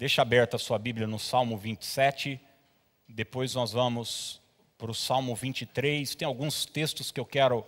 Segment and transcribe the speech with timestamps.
[0.00, 2.40] Deixa aberta a sua Bíblia no Salmo 27.
[3.06, 4.40] Depois nós vamos
[4.78, 6.14] para o Salmo 23.
[6.14, 7.62] Tem alguns textos que eu quero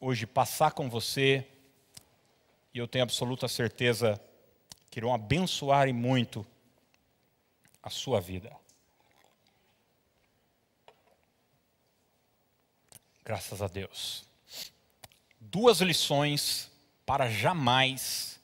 [0.00, 1.46] hoje passar com você.
[2.72, 4.18] E eu tenho absoluta certeza
[4.90, 6.46] que irão abençoar e muito
[7.82, 8.50] a sua vida.
[13.22, 14.24] Graças a Deus.
[15.38, 16.70] Duas lições
[17.04, 18.40] para jamais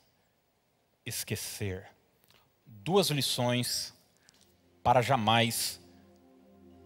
[1.07, 1.89] esquecer
[2.89, 3.93] duas lições
[4.83, 5.79] para jamais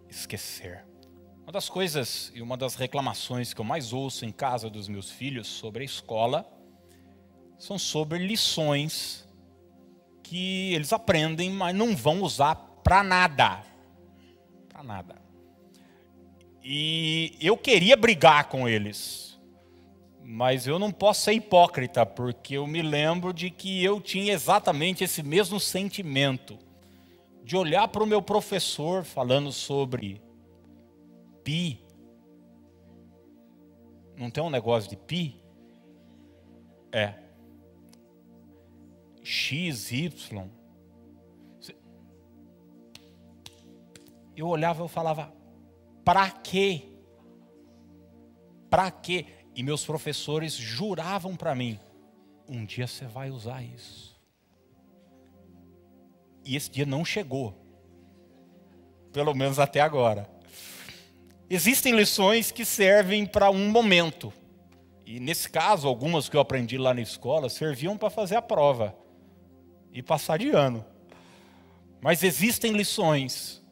[0.08, 0.84] esquecer.
[1.44, 5.12] Uma das coisas e uma das reclamações que eu mais ouço em casa dos meus
[5.12, 6.44] filhos sobre a escola
[7.56, 9.24] são sobre lições
[10.24, 13.62] que eles aprendem, mas não vão usar para nada.
[14.70, 15.22] Para nada.
[16.64, 19.31] E eu queria brigar com eles
[20.24, 25.02] mas eu não posso ser hipócrita, porque eu me lembro de que eu tinha exatamente
[25.02, 26.58] esse mesmo sentimento
[27.42, 30.22] de olhar para o meu professor falando sobre
[31.42, 31.84] pi.
[34.16, 35.42] Não tem um negócio de pi?
[36.92, 37.14] É.
[39.22, 40.48] X, Y.
[44.36, 45.32] Eu olhava e falava,
[46.04, 46.88] para quê?
[48.70, 49.26] Para quê?
[49.54, 51.78] E meus professores juravam para mim:
[52.48, 54.12] um dia você vai usar isso.
[56.44, 57.54] E esse dia não chegou.
[59.12, 60.28] Pelo menos até agora.
[61.48, 64.32] Existem lições que servem para um momento.
[65.04, 68.96] E nesse caso, algumas que eu aprendi lá na escola serviam para fazer a prova
[69.92, 70.84] e passar de ano.
[72.00, 73.62] Mas existem lições,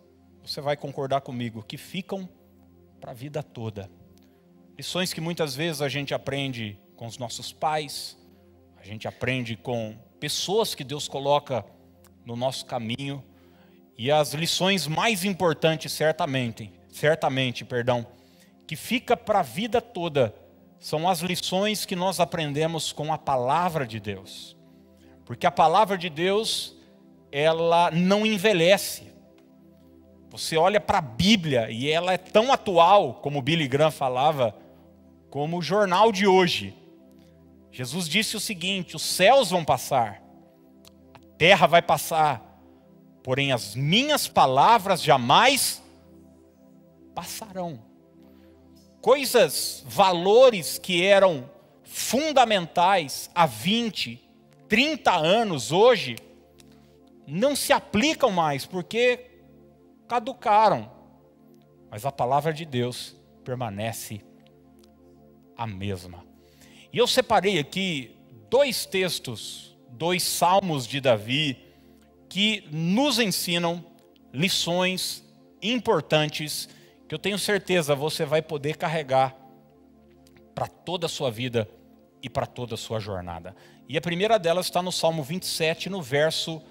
[0.44, 2.28] você vai concordar comigo, que ficam
[3.00, 3.90] para a vida toda.
[4.80, 8.16] Lições que muitas vezes a gente aprende com os nossos pais,
[8.80, 11.62] a gente aprende com pessoas que Deus coloca
[12.24, 13.22] no nosso caminho.
[13.98, 18.06] E as lições mais importantes, certamente, certamente, perdão,
[18.66, 20.34] que fica para a vida toda,
[20.78, 24.56] são as lições que nós aprendemos com a palavra de Deus.
[25.26, 26.74] Porque a palavra de Deus,
[27.30, 29.12] ela não envelhece.
[30.30, 34.56] Você olha para a Bíblia e ela é tão atual, como Billy Graham falava,
[35.30, 36.76] como o jornal de hoje.
[37.70, 40.20] Jesus disse o seguinte: os céus vão passar,
[41.14, 42.60] a terra vai passar,
[43.22, 45.82] porém as minhas palavras jamais
[47.14, 47.80] passarão.
[49.00, 51.48] Coisas, valores que eram
[51.84, 54.20] fundamentais há 20,
[54.68, 56.16] 30 anos hoje,
[57.26, 59.30] não se aplicam mais, porque
[60.06, 60.90] caducaram.
[61.90, 64.22] Mas a palavra de Deus permanece
[65.60, 66.24] a mesma.
[66.90, 68.16] E eu separei aqui
[68.48, 71.58] dois textos, dois salmos de Davi,
[72.30, 73.84] que nos ensinam
[74.32, 75.22] lições
[75.60, 76.66] importantes
[77.06, 79.36] que eu tenho certeza você vai poder carregar
[80.54, 81.68] para toda a sua vida
[82.22, 83.54] e para toda a sua jornada.
[83.86, 86.62] E a primeira delas está no Salmo 27, no verso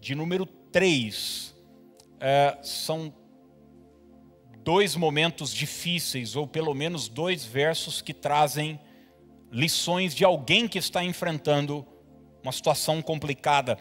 [0.00, 1.54] de número 3.
[2.18, 3.14] É, são
[4.64, 8.80] dois momentos difíceis, ou pelo menos dois versos que trazem
[9.52, 11.86] lições de alguém que está enfrentando
[12.42, 13.78] uma situação complicada.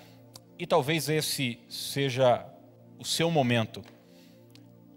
[0.59, 2.45] E talvez esse seja
[2.99, 3.81] o seu momento.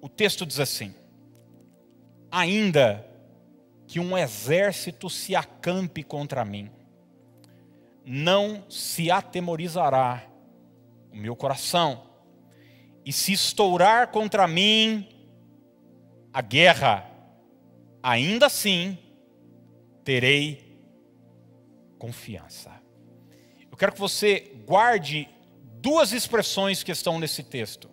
[0.03, 0.93] O texto diz assim:
[2.31, 3.07] Ainda
[3.87, 6.69] que um exército se acampe contra mim,
[8.05, 10.25] não se atemorizará
[11.13, 12.03] o meu coração,
[13.05, 15.16] e se estourar contra mim
[16.37, 17.11] a guerra,
[18.03, 18.99] ainda assim
[20.05, 20.79] terei
[21.99, 22.71] confiança.
[23.71, 25.27] Eu quero que você guarde
[25.81, 27.89] duas expressões que estão nesse texto.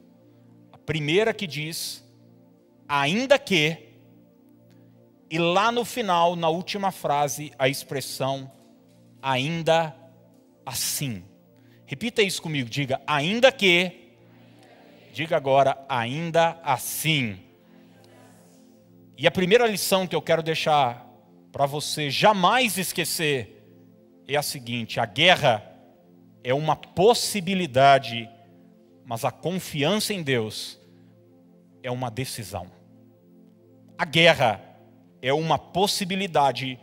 [0.73, 2.03] A primeira que diz,
[2.85, 3.77] ainda que,
[5.31, 8.51] e lá no final, na última frase, a expressão
[9.21, 9.95] ainda
[10.65, 11.23] assim.
[11.85, 14.17] Repita isso comigo, diga ainda que,
[15.13, 17.39] diga agora ainda assim.
[19.17, 21.07] E a primeira lição que eu quero deixar
[21.51, 23.63] para você jamais esquecer
[24.27, 25.63] é a seguinte: a guerra
[26.43, 28.29] é uma possibilidade,
[29.05, 30.79] mas a confiança em Deus
[31.83, 32.71] é uma decisão.
[33.97, 34.59] A guerra
[35.21, 36.79] é uma possibilidade,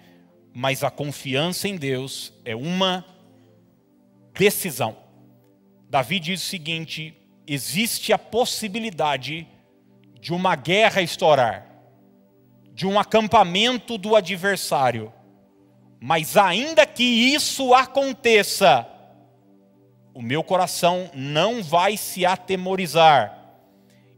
[0.55, 3.05] mas a confiança em Deus é uma
[4.39, 4.97] decisão.
[5.89, 7.13] Davi diz o seguinte:
[7.45, 9.49] existe a possibilidade
[10.21, 11.70] de uma guerra estourar
[12.81, 15.13] de um acampamento do adversário.
[16.01, 18.89] Mas ainda que isso aconteça,
[20.15, 23.39] o meu coração não vai se atemorizar.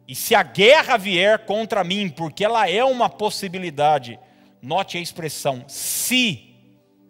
[0.06, 4.16] E se a guerra vier contra mim, porque ela é uma possibilidade,
[4.62, 6.54] note a expressão, se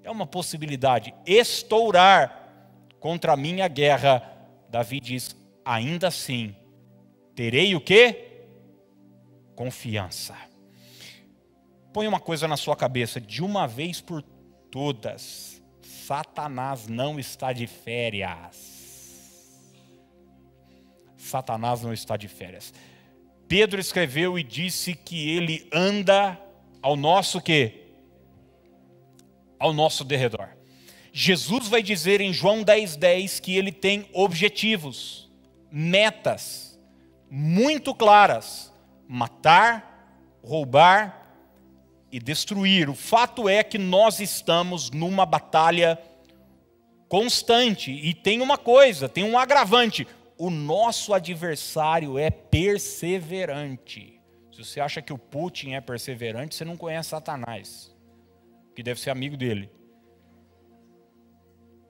[0.02, 2.48] é uma possibilidade, estourar
[2.98, 4.22] contra mim a guerra,
[4.70, 6.56] Davi diz, ainda assim,
[7.34, 8.40] terei o que?
[9.54, 10.50] Confiança.
[11.92, 14.22] Põe uma coisa na sua cabeça, de uma vez por
[14.70, 18.82] todas, Satanás não está de férias.
[21.16, 22.72] Satanás não está de férias.
[23.46, 26.40] Pedro escreveu e disse que ele anda
[26.80, 27.88] ao nosso quê?
[29.58, 30.48] Ao nosso derredor.
[31.12, 35.30] Jesus vai dizer em João 10,10 10 que ele tem objetivos,
[35.70, 36.80] metas
[37.30, 38.72] muito claras:
[39.06, 41.21] matar, roubar
[42.12, 42.90] e destruir.
[42.90, 45.98] O fato é que nós estamos numa batalha
[47.08, 50.06] constante e tem uma coisa, tem um agravante:
[50.36, 54.20] o nosso adversário é perseverante.
[54.52, 57.96] Se você acha que o Putin é perseverante, você não conhece Satanás,
[58.76, 59.70] que deve ser amigo dele.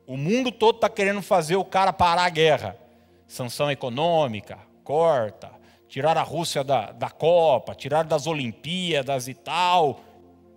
[0.06, 2.76] O mundo todo está querendo fazer o cara parar a guerra.
[3.26, 5.50] Sanção econômica, corta,
[5.88, 10.00] tirar a Rússia da, da Copa, tirar das Olimpíadas e tal.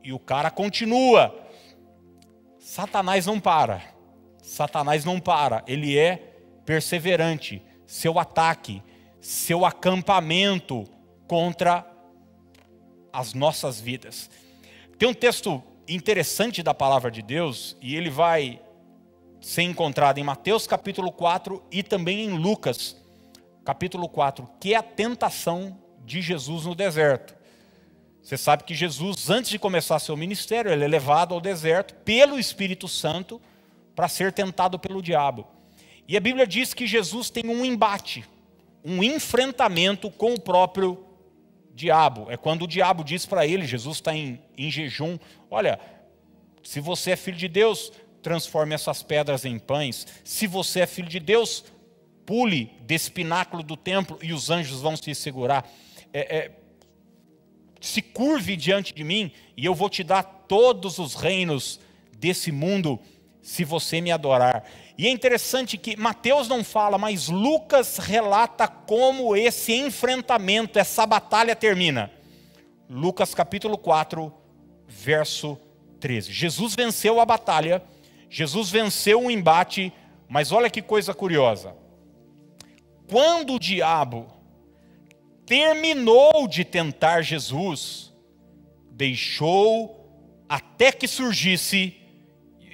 [0.06, 1.36] E o cara continua.
[2.60, 3.81] Satanás não para.
[4.40, 5.63] Satanás não para.
[5.66, 6.18] Ele é
[6.63, 8.84] perseverante seu ataque,
[9.19, 10.84] seu acampamento
[11.28, 11.84] contra
[13.12, 14.30] as nossas vidas.
[15.00, 18.62] Tem um texto interessante da palavra de Deus, e ele vai
[19.42, 22.96] ser encontrado em Mateus capítulo 4 e também em Lucas
[23.63, 27.36] capítulo 4, que é a tentação de Jesus no deserto.
[28.25, 32.39] Você sabe que Jesus, antes de começar seu ministério, ele é levado ao deserto pelo
[32.39, 33.39] Espírito Santo
[33.95, 35.45] para ser tentado pelo diabo.
[36.07, 38.25] E a Bíblia diz que Jesus tem um embate,
[38.83, 41.06] um enfrentamento com o próprio
[41.72, 42.25] diabo.
[42.31, 45.80] É quando o diabo diz para ele, Jesus está em, em jejum: Olha,
[46.63, 47.92] se você é filho de Deus,
[48.24, 50.07] transforme essas pedras em pães.
[50.24, 51.63] Se você é filho de Deus,
[52.25, 55.69] pule desse pináculo do templo e os anjos vão se segurar.
[56.12, 56.51] É, é,
[57.88, 61.80] se curve diante de mim e eu vou te dar todos os reinos
[62.18, 63.00] desse mundo
[63.42, 64.66] se você me adorar.
[64.98, 71.56] E é interessante que Mateus não fala, mas Lucas relata como esse enfrentamento, essa batalha
[71.56, 72.12] termina.
[72.90, 74.34] Lucas capítulo 4,
[74.88, 75.60] verso
[76.00, 76.32] 13.
[76.32, 77.84] Jesus venceu a batalha,
[78.30, 79.92] Jesus venceu o embate,
[80.28, 81.76] mas olha que coisa curiosa.
[83.08, 84.28] Quando o diabo
[85.45, 88.13] terminou de tentar Jesus,
[88.92, 90.01] deixou
[90.47, 92.06] até que surgisse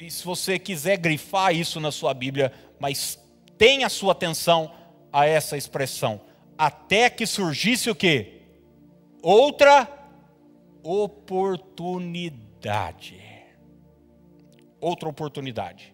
[0.02, 3.20] e se você quiser grifar isso na sua Bíblia, mas
[3.56, 4.74] tenha sua atenção
[5.14, 6.20] a essa expressão.
[6.58, 8.42] Até que surgisse o quê?
[9.22, 9.88] Outra
[10.82, 13.22] oportunidade.
[14.80, 15.94] Outra oportunidade.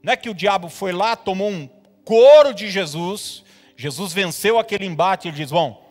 [0.00, 1.68] Não é que o diabo foi lá, tomou um
[2.04, 3.42] couro de Jesus,
[3.76, 5.85] Jesus venceu aquele embate ele diz: Bom,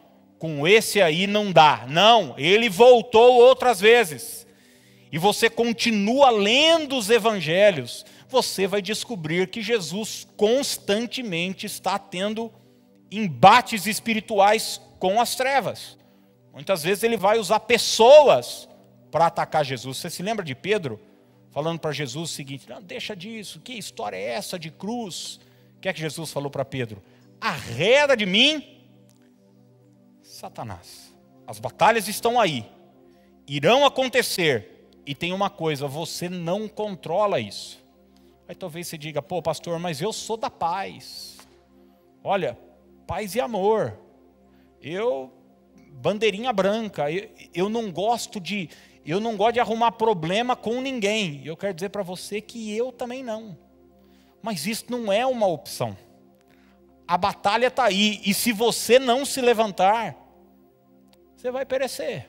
[0.46, 1.86] com esse aí não dá.
[1.90, 4.46] Não, ele voltou outras vezes
[5.12, 12.54] e você continua lendo os evangelhos, você vai descobrir que Jesus constantemente está tendo
[13.10, 15.98] embates espirituais com as trevas.
[16.54, 18.70] Muitas vezes ele vai usar pessoas
[19.10, 19.98] para atacar Jesus.
[19.98, 21.00] Você se lembra de Pedro
[21.50, 25.40] falando para Jesus o seguinte: Não, deixa disso, que história é essa de cruz?
[25.78, 27.02] O que é que Jesus falou para Pedro?
[27.42, 28.75] Arreda de mim,
[30.36, 31.15] Satanás.
[31.48, 32.70] As batalhas estão aí,
[33.48, 37.82] irão acontecer, e tem uma coisa, você não controla isso.
[38.46, 41.38] Aí talvez você diga, pô, pastor, mas eu sou da paz.
[42.22, 42.58] Olha,
[43.08, 43.98] paz e amor.
[44.82, 45.32] Eu
[45.94, 47.10] bandeirinha branca.
[47.10, 48.70] Eu, eu não gosto de
[49.06, 51.42] eu não gosto de arrumar problema com ninguém.
[51.46, 53.58] Eu quero dizer para você que eu também não.
[54.42, 55.96] Mas isso não é uma opção.
[57.08, 60.25] A batalha está aí e se você não se levantar,
[61.46, 62.28] você vai perecer.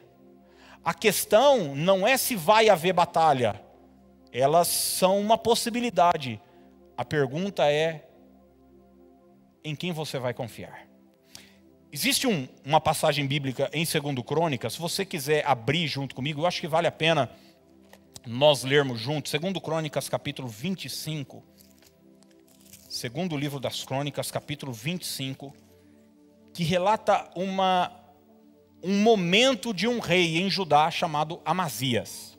[0.85, 3.63] A questão não é se vai haver batalha,
[4.31, 6.39] elas são uma possibilidade.
[6.97, 8.07] A pergunta é:
[9.65, 10.87] em quem você vai confiar?
[11.91, 16.47] Existe um, uma passagem bíblica em 2 Crônicas, se você quiser abrir junto comigo, eu
[16.47, 17.31] acho que vale a pena
[18.27, 21.43] nós lermos juntos, 2 Crônicas, capítulo 25.
[22.87, 25.55] Segundo livro das Crônicas, capítulo 25,
[26.53, 28.06] que relata uma
[28.83, 32.39] um momento de um rei em Judá chamado Amazias.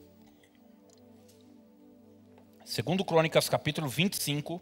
[2.65, 4.61] Segundo Crônicas capítulo 25,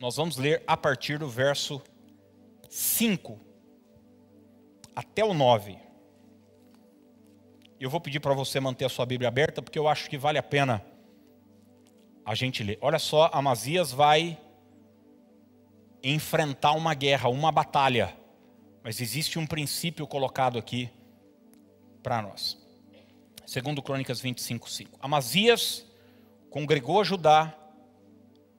[0.00, 1.82] nós vamos ler a partir do verso
[2.68, 3.40] 5
[4.94, 5.78] até o 9.
[7.80, 10.38] Eu vou pedir para você manter a sua Bíblia aberta, porque eu acho que vale
[10.38, 10.84] a pena
[12.24, 12.78] a gente ler.
[12.80, 14.38] Olha só, Amazias vai
[16.02, 18.16] enfrentar uma guerra, uma batalha.
[18.84, 20.90] Mas existe um princípio colocado aqui
[22.02, 22.62] para nós.
[23.46, 24.98] Segundo Crônicas 25, 5.
[25.00, 25.86] Amazias
[26.50, 27.56] congregou a Judá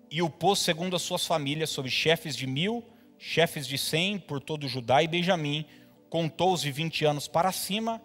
[0.09, 2.83] e o pôs segundo as suas famílias sobre chefes de mil,
[3.19, 5.63] chefes de cem por todo Judá e Benjamim,
[6.09, 8.01] contou-os de vinte anos para cima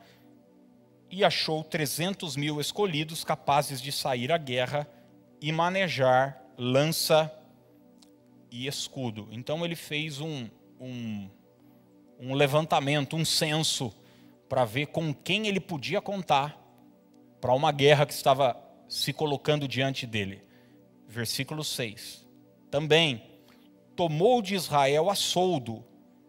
[1.11, 4.87] e achou trezentos mil escolhidos capazes de sair à guerra
[5.41, 7.33] e manejar lança
[8.51, 9.27] e escudo.
[9.31, 10.49] Então ele fez um,
[10.79, 11.31] um,
[12.21, 13.93] um levantamento, um censo,
[14.49, 16.59] para ver com quem ele podia contar
[17.41, 18.57] para uma guerra que estava
[18.89, 20.43] se colocando diante dele.
[21.09, 22.27] Versículo 6.
[22.71, 23.23] Também
[23.97, 25.85] tomou de Israel a soldo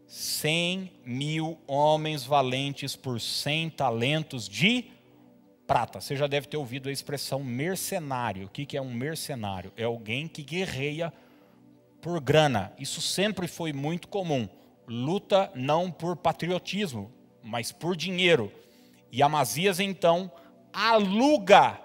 [0.07, 4.85] cem mil homens valentes por cem talentos de
[5.65, 6.01] prata.
[6.01, 8.47] Você já deve ter ouvido a expressão mercenário.
[8.47, 9.71] O que é um mercenário?
[9.77, 11.13] É alguém que guerreia
[12.01, 12.73] por grana.
[12.77, 14.49] Isso sempre foi muito comum.
[14.93, 17.09] Luta não por patriotismo,
[17.41, 18.51] mas por dinheiro.
[19.09, 20.29] E Amazias então
[20.73, 21.79] aluga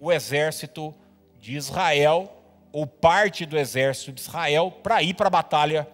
[0.00, 0.92] o exército
[1.38, 2.28] de Israel,
[2.72, 5.88] ou parte do exército de Israel, para ir para a batalha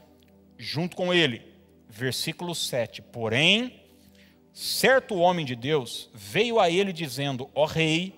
[0.56, 1.42] junto com ele.
[1.86, 3.02] Versículo 7.
[3.02, 3.78] Porém,
[4.50, 8.14] certo homem de Deus veio a ele dizendo: Ó rei,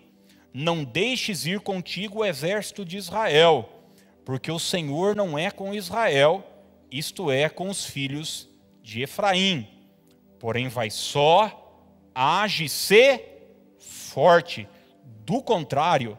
[0.54, 3.68] não deixes ir contigo o exército de Israel,
[4.24, 6.51] porque o Senhor não é com Israel,
[6.92, 8.48] isto é, com os filhos
[8.82, 9.66] de Efraim.
[10.38, 13.20] Porém, vai só, age-se
[13.78, 14.68] forte.
[15.24, 16.18] Do contrário,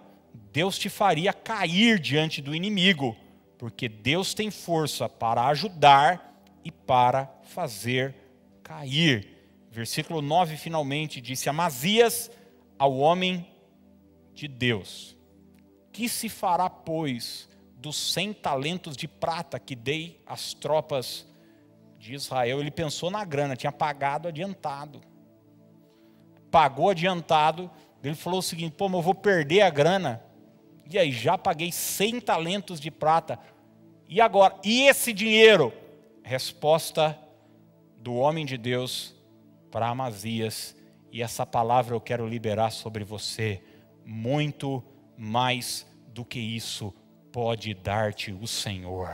[0.52, 3.16] Deus te faria cair diante do inimigo,
[3.58, 8.16] porque Deus tem força para ajudar e para fazer
[8.64, 9.34] cair
[9.74, 12.30] versículo 9 finalmente disse: Amazias
[12.78, 13.46] ao homem
[14.34, 15.18] de Deus:
[15.92, 17.50] Que se fará, pois,
[17.84, 21.28] dos cem talentos de prata que dei às tropas
[22.00, 22.62] de Israel?
[22.62, 25.02] Ele pensou na grana, tinha pagado adiantado.
[26.50, 27.70] Pagou adiantado,
[28.02, 30.24] ele falou o seguinte: pô, mas eu vou perder a grana.
[30.90, 33.38] E aí, já paguei cem talentos de prata.
[34.08, 34.56] E agora?
[34.64, 35.74] E esse dinheiro?
[36.24, 37.20] Resposta
[37.98, 39.14] do homem de Deus
[39.70, 40.74] para Amazias,
[41.12, 43.62] e essa palavra eu quero liberar sobre você.
[44.06, 44.82] Muito
[45.18, 46.94] mais do que isso
[47.34, 49.10] pode dar-te o Senhor.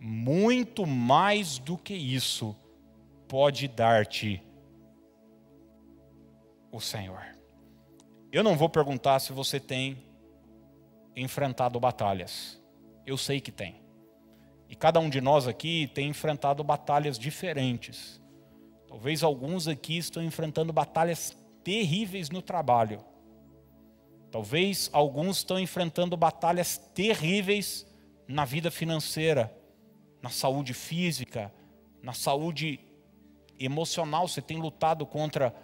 [0.00, 2.56] Muito mais do que isso
[3.28, 4.42] pode dar-te
[6.72, 7.24] o Senhor.
[8.32, 10.04] Eu não vou perguntar se você tem
[11.14, 12.60] enfrentado batalhas.
[13.06, 13.80] Eu sei que tem.
[14.68, 18.20] E cada um de nós aqui tem enfrentado batalhas diferentes.
[18.88, 23.04] Talvez alguns aqui estão enfrentando batalhas terríveis no trabalho.
[24.30, 27.86] Talvez alguns estão enfrentando batalhas terríveis
[28.28, 29.52] na vida financeira,
[30.22, 31.52] na saúde física,
[32.02, 32.78] na saúde
[33.58, 34.28] emocional.
[34.28, 35.54] Você tem lutado contra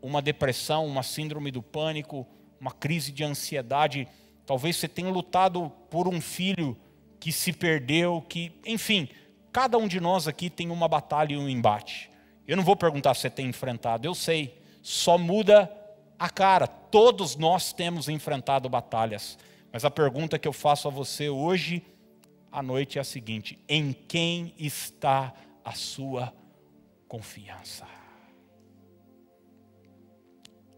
[0.00, 2.26] uma depressão, uma síndrome do pânico,
[2.58, 4.08] uma crise de ansiedade.
[4.46, 6.76] Talvez você tenha lutado por um filho
[7.20, 9.08] que se perdeu, que, enfim,
[9.52, 12.10] cada um de nós aqui tem uma batalha e um embate.
[12.46, 14.62] Eu não vou perguntar se você tem enfrentado, eu sei.
[14.82, 15.70] Só muda
[16.24, 16.66] a cara.
[16.66, 19.38] Todos nós temos enfrentado batalhas.
[19.72, 21.82] Mas a pergunta que eu faço a você hoje
[22.50, 26.32] à noite é a seguinte: em quem está a sua
[27.08, 27.86] confiança?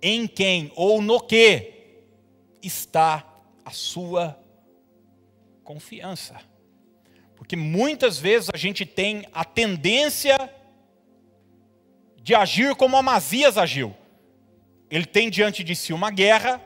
[0.03, 2.05] Em quem ou no que
[2.63, 3.25] está
[3.65, 4.39] a sua
[5.65, 6.41] confiança?
[7.37, 10.37] Porque muitas vezes a gente tem a tendência
[12.17, 13.95] de agir como Amazias agiu.
[14.91, 16.61] Ele tem diante de si uma guerra,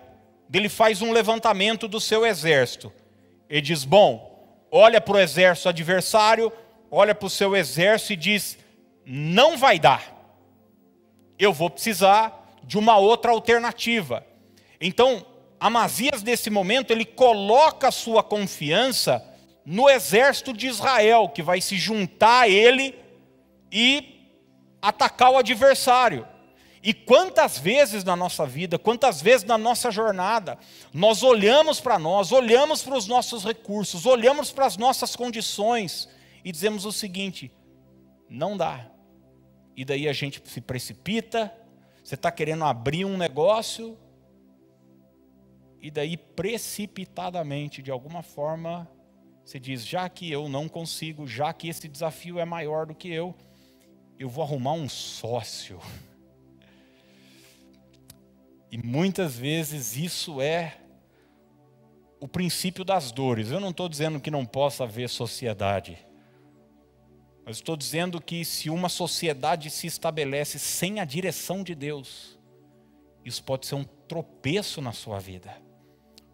[0.53, 2.93] ele faz um levantamento do seu exército.
[3.49, 6.53] Ele diz: Bom, olha para o exército adversário,
[6.91, 8.59] olha para o seu exército e diz:
[9.05, 10.17] Não vai dar.
[11.39, 14.25] Eu vou precisar de uma outra alternativa.
[14.81, 15.25] Então,
[15.59, 19.23] Amazias, nesse momento, ele coloca a sua confiança
[19.65, 22.95] no exército de Israel, que vai se juntar a ele
[23.71, 24.27] e
[24.81, 26.27] atacar o adversário.
[26.83, 30.59] E quantas vezes na nossa vida, quantas vezes na nossa jornada,
[30.95, 36.09] nós olhamos para nós, olhamos para os nossos recursos, olhamos para as nossas condições
[36.43, 37.53] e dizemos o seguinte:
[38.29, 38.91] não dá.
[39.77, 41.53] E daí a gente se precipita,
[42.03, 43.99] você está querendo abrir um negócio,
[45.83, 48.91] e daí precipitadamente, de alguma forma,
[49.45, 53.13] Você diz: já que eu não consigo, já que esse desafio é maior do que
[53.13, 53.35] eu,
[54.19, 55.81] eu vou arrumar um sócio.
[58.71, 60.77] E muitas vezes isso é
[62.21, 63.51] o princípio das dores.
[63.51, 65.99] Eu não estou dizendo que não possa haver sociedade.
[67.45, 72.39] Mas estou dizendo que se uma sociedade se estabelece sem a direção de Deus,
[73.25, 75.57] isso pode ser um tropeço na sua vida.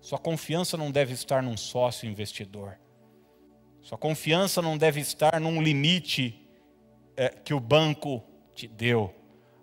[0.00, 2.78] Sua confiança não deve estar num sócio investidor.
[3.80, 6.48] Sua confiança não deve estar num limite
[7.16, 8.22] é, que o banco
[8.54, 9.14] te deu.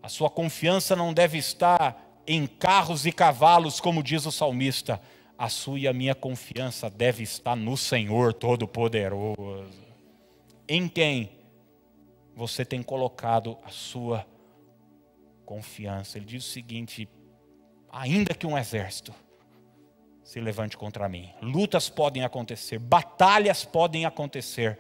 [0.02, 5.02] A sua confiança não deve estar em carros e cavalos, como diz o salmista.
[5.38, 9.68] A sua e a minha confiança deve estar no Senhor Todo-Poderoso.
[10.68, 11.32] Em quem
[12.36, 14.26] você tem colocado a sua
[15.46, 16.18] confiança?
[16.18, 17.10] Ele diz o seguinte:
[17.92, 19.14] ainda que um exército
[20.24, 21.30] se levante contra mim.
[21.42, 24.80] Lutas podem acontecer, batalhas podem acontecer,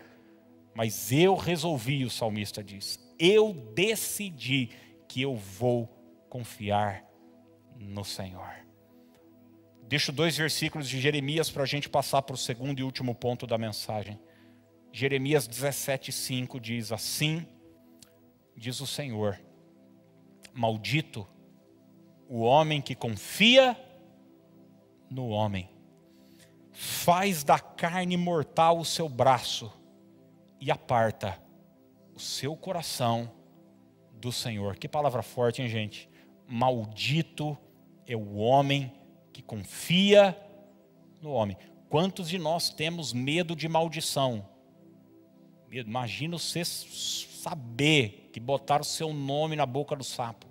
[0.74, 4.70] mas eu resolvi, o salmista diz, eu decidi
[5.08, 5.90] que eu vou
[6.30, 7.04] confiar
[7.78, 8.54] no Senhor.
[9.88, 13.46] Deixo dois versículos de Jeremias para a gente passar para o segundo e último ponto
[13.46, 14.20] da mensagem.
[14.92, 17.46] Jeremias 17,5 diz: Assim
[18.56, 19.40] diz o Senhor,
[20.54, 21.28] maldito
[22.28, 23.78] o homem que confia
[25.10, 25.70] no homem.
[26.72, 29.72] Faz da carne mortal o seu braço
[30.60, 31.40] e aparta
[32.16, 33.32] o seu coração
[34.14, 34.78] do Senhor.
[34.78, 36.10] Que palavra forte, hein, gente?
[36.54, 37.58] Maldito
[38.06, 38.94] é o homem
[39.34, 40.38] que confia
[41.20, 41.58] no homem.
[41.90, 44.48] Quantos de nós temos medo de maldição?
[45.72, 50.46] Imagina você saber que botaram o seu nome na boca do sapo.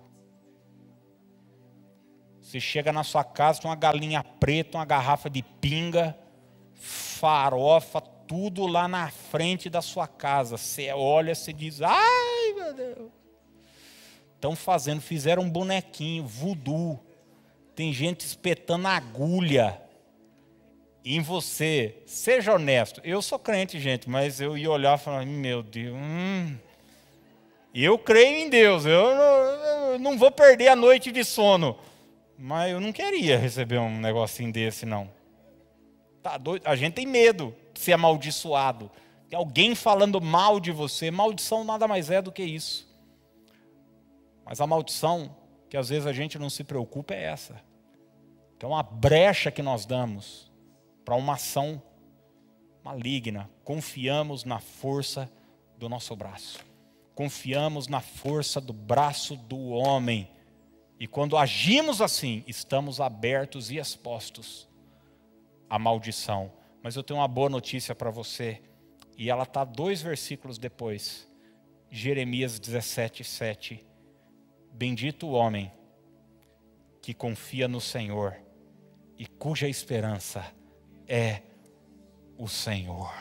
[2.41, 6.19] Você chega na sua casa, tem uma galinha preta, uma garrafa de pinga,
[6.73, 10.57] farofa, tudo lá na frente da sua casa.
[10.57, 13.22] Você olha, você diz: ai meu Deus.
[14.43, 16.99] Estão fazendo, fizeram um bonequinho, voodoo.
[17.73, 19.81] Tem gente espetando agulha
[21.05, 22.03] em você.
[22.05, 22.99] Seja honesto.
[23.05, 25.95] Eu sou crente, gente, mas eu ia olhar e falar: meu Deus.
[25.95, 26.57] Hum.
[27.73, 28.85] Eu creio em Deus.
[28.85, 31.77] Eu não, eu não vou perder a noite de sono.
[32.37, 35.09] Mas eu não queria receber um negocinho desse, não.
[36.21, 36.67] Tá doido?
[36.67, 38.91] A gente tem medo de ser amaldiçoado.
[39.29, 41.09] Tem alguém falando mal de você.
[41.09, 42.91] Maldição nada mais é do que isso.
[44.45, 45.35] Mas a maldição,
[45.69, 47.61] que às vezes a gente não se preocupa, é essa.
[48.59, 50.51] Que é uma brecha que nós damos
[51.03, 51.81] para uma ação
[52.83, 53.49] maligna.
[53.63, 55.31] Confiamos na força
[55.77, 56.59] do nosso braço.
[57.15, 60.29] Confiamos na força do braço do homem
[61.03, 64.69] e quando agimos assim, estamos abertos e expostos
[65.69, 66.49] à maldição.
[66.81, 68.61] Mas eu tenho uma boa notícia para você,
[69.17, 71.27] e ela está dois versículos depois.
[71.89, 73.85] Jeremias 17, 7.
[74.73, 75.71] Bendito o homem
[76.99, 78.35] que confia no Senhor
[79.15, 80.43] e cuja esperança
[81.07, 81.43] é
[82.35, 83.13] o Senhor.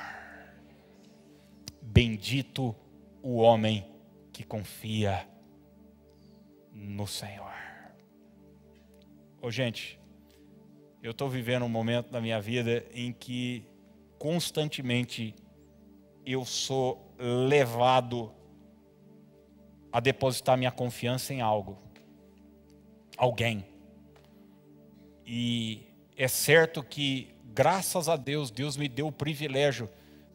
[1.82, 2.74] Bendito
[3.22, 3.86] o homem
[4.32, 5.28] que confia
[6.72, 7.52] no Senhor.
[9.40, 10.00] Ô, gente,
[11.02, 13.66] eu estou vivendo um momento da minha vida em que
[14.18, 15.34] constantemente
[16.24, 18.32] eu sou levado
[19.92, 21.78] a depositar minha confiança em algo,
[23.16, 23.64] alguém.
[25.26, 29.88] E é certo que, graças a Deus, Deus me deu o privilégio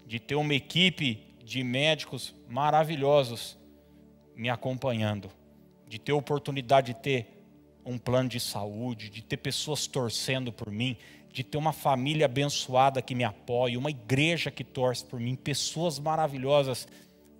[0.06, 3.58] de ter uma equipe de médicos maravilhosos
[4.36, 5.30] me acompanhando,
[5.88, 7.43] de ter oportunidade de ter
[7.84, 10.98] um plano de saúde, de ter pessoas torcendo por mim,
[11.32, 15.98] de ter uma família abençoada que me apoia, uma igreja que torce por mim, pessoas
[15.98, 16.88] maravilhosas.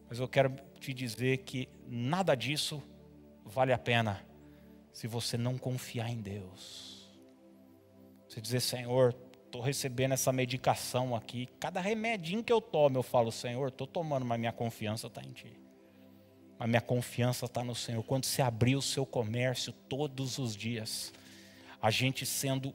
[0.10, 2.82] Mas eu quero te dizer que nada disso
[3.46, 4.26] vale a pena
[4.92, 7.08] se você não confiar em Deus.
[8.28, 13.32] Você dizer, Senhor, estou recebendo essa medicação aqui, cada remedinho que eu tomo, eu falo,
[13.32, 15.60] Senhor, estou tomando, mas minha confiança está em Ti.
[16.60, 18.04] A minha confiança está no Senhor.
[18.04, 21.14] Quando você abrir o seu comércio todos os dias,
[21.82, 22.74] a gente sendo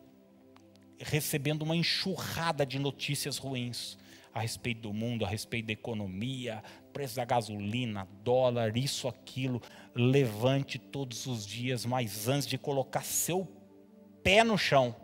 [0.98, 3.98] recebendo uma enxurrada de notícias ruins
[4.32, 6.62] a respeito do mundo, a respeito da economia,
[6.92, 9.60] preço da gasolina, dólar, isso, aquilo.
[9.94, 13.46] Levante todos os dias, mas antes de colocar seu
[14.22, 14.94] pé no chão,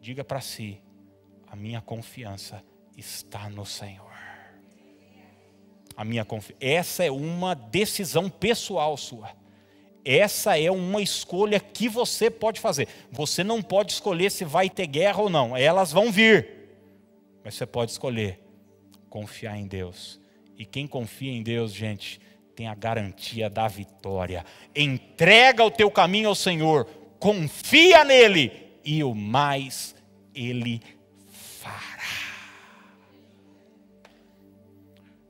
[0.00, 0.80] diga para si:
[1.46, 2.62] a minha confiança
[2.96, 4.06] está no Senhor
[5.96, 6.58] a minha confiança.
[6.60, 9.30] Essa é uma decisão pessoal sua.
[10.04, 12.86] Essa é uma escolha que você pode fazer.
[13.10, 15.56] Você não pode escolher se vai ter guerra ou não.
[15.56, 16.68] Elas vão vir.
[17.42, 18.40] Mas você pode escolher
[19.08, 20.20] confiar em Deus.
[20.56, 22.20] E quem confia em Deus, gente,
[22.54, 24.44] tem a garantia da vitória.
[24.74, 26.86] Entrega o teu caminho ao Senhor,
[27.18, 28.50] confia nele
[28.84, 29.94] e o mais
[30.34, 30.80] ele
[31.30, 32.02] fará.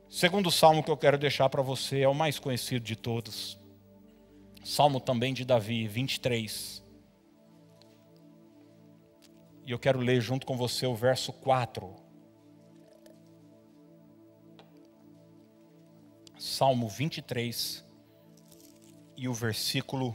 [0.08, 3.58] Segundo salmo que eu quero deixar para você é o mais conhecido de todos.
[4.64, 6.82] Salmo também de Davi, 23.
[9.66, 12.05] E eu quero ler junto com você o verso 4.
[16.46, 17.84] Salmo 23
[19.16, 20.14] e o versículo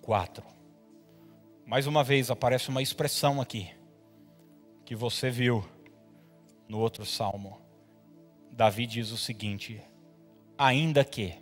[0.00, 0.44] 4.
[1.66, 3.68] Mais uma vez aparece uma expressão aqui
[4.84, 5.64] que você viu
[6.68, 7.60] no outro salmo.
[8.52, 9.82] Davi diz o seguinte:
[10.56, 11.34] ainda que,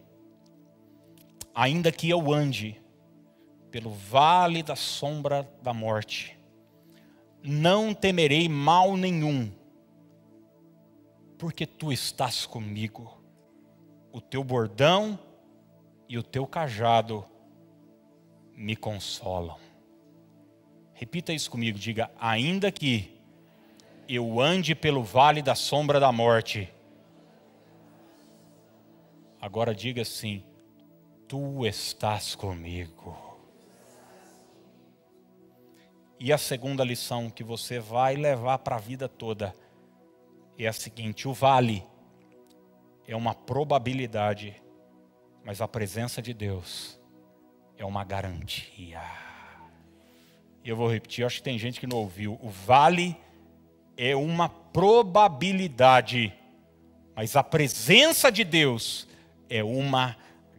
[1.54, 2.80] ainda que eu ande
[3.70, 6.34] pelo vale da sombra da morte,
[7.42, 9.52] não temerei mal nenhum,
[11.40, 13.18] porque tu estás comigo.
[14.12, 15.18] O teu bordão
[16.06, 17.24] e o teu cajado
[18.54, 19.58] me consolam.
[20.92, 23.18] Repita isso comigo, diga: ainda que
[24.06, 26.70] eu ande pelo vale da sombra da morte.
[29.40, 30.44] Agora diga assim:
[31.26, 33.16] tu estás comigo.
[36.18, 39.54] E a segunda lição que você vai levar para a vida toda
[40.64, 41.82] é a seguinte: o vale
[43.06, 44.54] é uma probabilidade,
[45.44, 47.00] mas a presença de Deus
[47.76, 49.02] é uma garantia.
[50.62, 52.38] E eu vou repetir, acho que tem gente que não ouviu.
[52.42, 53.16] O vale
[53.96, 56.32] é uma probabilidade,
[57.14, 59.08] mas a presença de Deus
[59.48, 60.16] é uma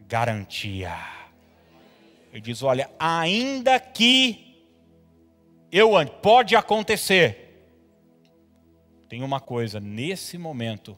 [0.08, 0.94] garantia.
[2.32, 4.52] Ele diz: olha, ainda que
[5.72, 6.12] eu ando.
[6.12, 7.41] Pode acontecer.
[9.12, 10.96] Tem uma coisa, nesse momento,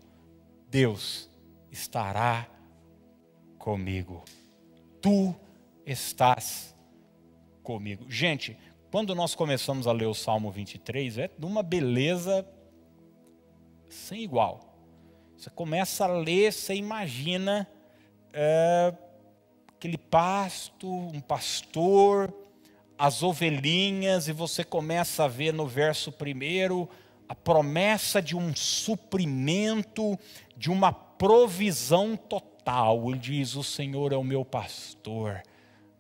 [0.71, 1.29] Deus
[1.69, 2.47] estará
[3.59, 4.23] comigo.
[5.03, 5.35] Tu
[5.85, 6.77] estás
[7.61, 8.09] comigo.
[8.09, 8.57] Gente,
[8.89, 12.47] quando nós começamos a ler o Salmo 23, é de uma beleza
[13.89, 14.61] sem igual.
[15.37, 17.69] Você começa a ler, você imagina
[18.33, 18.95] é,
[19.77, 22.33] aquele pasto, um pastor
[22.97, 26.89] as ovelhinhas, e você começa a ver no verso primeiro
[27.29, 30.19] a promessa de um suprimento,
[30.57, 33.11] de uma provisão total.
[33.11, 35.43] Ele diz: O Senhor é o meu pastor,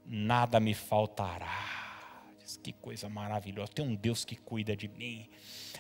[0.05, 1.83] nada me faltará.
[2.39, 5.29] Diz, que coisa maravilhosa, tem um Deus que cuida de mim.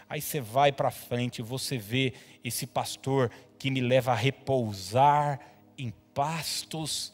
[0.09, 5.40] Aí você vai para frente, você vê esse pastor que me leva a repousar
[5.78, 7.12] em pastos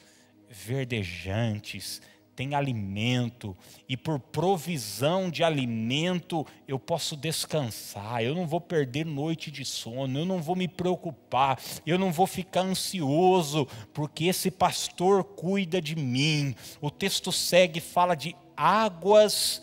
[0.49, 2.03] verdejantes
[2.41, 3.55] tem alimento,
[3.87, 10.21] e por provisão de alimento eu posso descansar, eu não vou perder noite de sono,
[10.21, 15.95] eu não vou me preocupar, eu não vou ficar ansioso, porque esse pastor cuida de
[15.95, 16.55] mim.
[16.81, 19.63] O texto segue fala de águas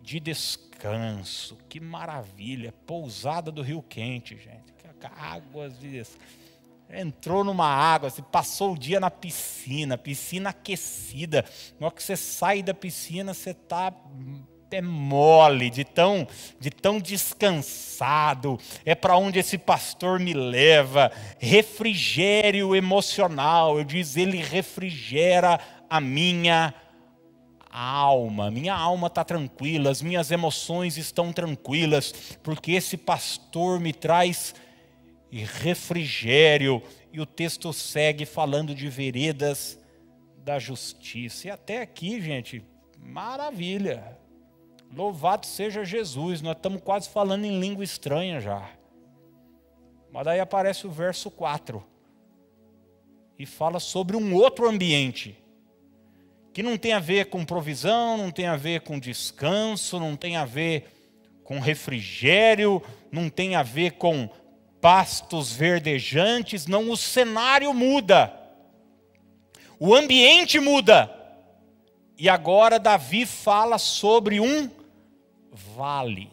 [0.00, 4.72] de descanso, que maravilha, pousada do Rio Quente, gente,
[5.16, 6.47] águas de descanso
[6.90, 11.44] entrou numa água, você passou o dia na piscina, piscina aquecida.
[11.78, 13.92] Na hora que você sai da piscina, você está
[14.70, 16.28] é mole, de tão,
[16.60, 18.58] de tão descansado.
[18.84, 21.10] É para onde esse pastor me leva.
[21.38, 23.78] Refrigério emocional.
[23.78, 26.74] Eu diz, ele refrigera a minha
[27.70, 28.50] alma.
[28.50, 34.54] Minha alma está tranquila, as minhas emoções estão tranquilas, porque esse pastor me traz
[35.30, 36.82] e refrigério.
[37.12, 39.78] E o texto segue falando de veredas
[40.38, 41.48] da justiça.
[41.48, 42.64] E até aqui, gente,
[42.98, 44.18] maravilha.
[44.94, 46.40] Louvado seja Jesus.
[46.40, 48.70] Nós estamos quase falando em língua estranha já.
[50.10, 51.84] Mas daí aparece o verso 4
[53.38, 55.36] e fala sobre um outro ambiente
[56.52, 60.36] que não tem a ver com provisão, não tem a ver com descanso, não tem
[60.36, 60.86] a ver
[61.44, 64.28] com refrigério, não tem a ver com
[64.80, 68.32] pastos verdejantes, não, o cenário muda,
[69.78, 71.14] o ambiente muda.
[72.16, 74.68] E agora Davi fala sobre um
[75.52, 76.30] vale.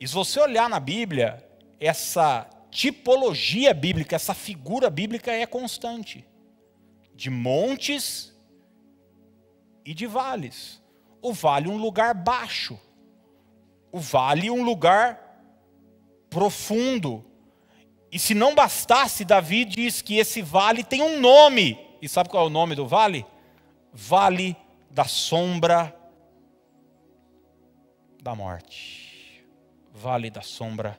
[0.00, 1.44] E se você olhar na Bíblia,
[1.78, 6.24] essa tipologia bíblica, essa figura bíblica é constante
[7.14, 8.32] de montes
[9.84, 10.80] e de vales.
[11.20, 12.78] O vale um lugar baixo.
[13.90, 15.27] O vale um lugar
[16.30, 17.24] profundo.
[18.10, 21.78] E se não bastasse, Davi diz que esse vale tem um nome.
[22.00, 23.26] E sabe qual é o nome do vale?
[23.92, 24.56] Vale
[24.90, 25.94] da sombra
[28.22, 29.44] da morte.
[29.92, 30.98] vale da sombra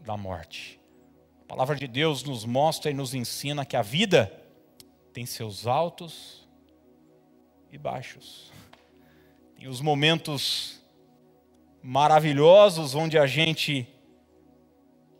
[0.00, 0.80] da morte.
[1.42, 4.32] A palavra de Deus nos mostra e nos ensina que a vida
[5.12, 6.48] tem seus altos
[7.70, 8.50] e baixos.
[9.56, 10.80] Tem os momentos
[11.88, 13.88] maravilhosos onde a gente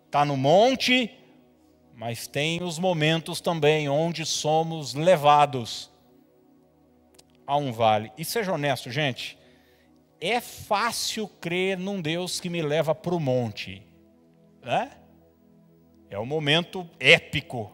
[0.05, 1.11] está no monte,
[1.95, 5.91] mas tem os momentos também onde somos levados
[7.47, 8.13] a um vale.
[8.19, 9.39] E seja honesto, gente,
[10.21, 13.83] é fácil crer num Deus que me leva para o monte.
[14.63, 14.91] Né?
[16.11, 17.73] É um momento épico.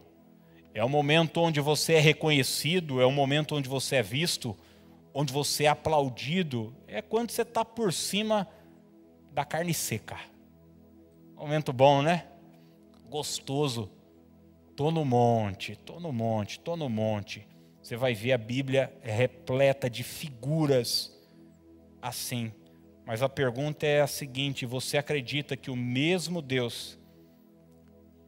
[0.72, 4.56] É um momento onde você é reconhecido, é um momento onde você é visto,
[5.12, 6.72] onde você é aplaudido.
[6.86, 8.48] É quando você está por cima
[9.34, 10.16] da carne seca.
[11.34, 12.28] Momento bom, né?
[13.08, 13.90] Gostoso.
[14.76, 17.46] Tô no monte, tô no monte, tô no monte.
[17.82, 21.12] Você vai ver a Bíblia repleta de figuras
[22.00, 22.52] assim.
[23.04, 26.98] Mas a pergunta é a seguinte: você acredita que o mesmo Deus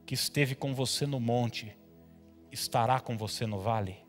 [0.04, 1.76] que esteve com você no monte
[2.50, 4.05] estará com você no vale?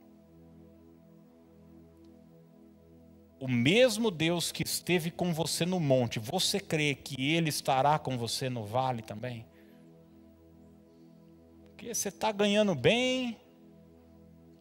[3.39, 8.17] O mesmo Deus que esteve com você no monte, você crê que Ele estará com
[8.17, 9.45] você no vale também?
[11.69, 13.37] Porque você está ganhando bem,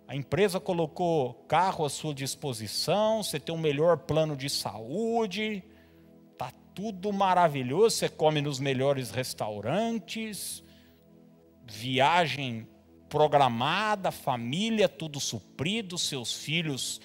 [0.06, 5.64] a empresa colocou carro à sua disposição, você tem um melhor plano de saúde,
[6.36, 10.62] tá tudo maravilhoso, você come nos melhores restaurantes,
[11.64, 12.68] viagem
[13.08, 17.00] programada, família tudo suprido, seus filhos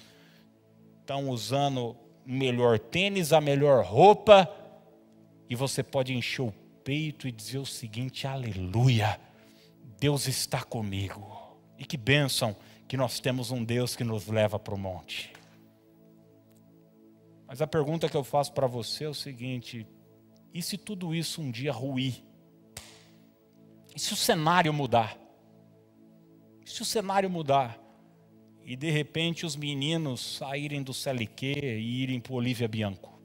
[1.02, 4.48] estão usando o melhor tênis, a melhor roupa,
[5.50, 9.20] e você pode encher o peito e dizer o seguinte: Aleluia,
[9.98, 11.40] Deus está comigo.
[11.78, 12.56] E que bênção
[12.88, 15.32] que nós temos um Deus que nos leva para o monte.
[17.46, 19.86] Mas a pergunta que eu faço para você é o seguinte:
[20.54, 22.22] e se tudo isso um dia ruir?
[23.94, 25.18] E se o cenário mudar?
[26.64, 27.81] E se o cenário mudar?
[28.64, 33.20] E de repente os meninos saírem do CLQ e irem para Olivia Bianco?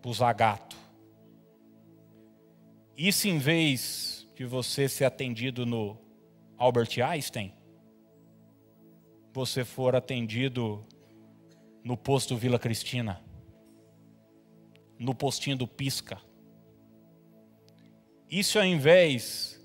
[0.00, 0.76] Para o Zagato?
[3.12, 5.98] Se em vez de você ser atendido no
[6.56, 7.52] Albert Einstein,
[9.32, 10.84] você for atendido
[11.82, 13.20] no posto Vila Cristina,
[14.98, 16.20] no postinho do Pisca.
[18.30, 19.60] Isso ao invés